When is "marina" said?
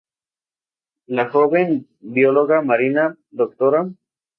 2.73-3.09